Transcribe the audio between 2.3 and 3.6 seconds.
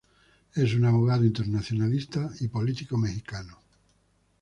y político mexicano.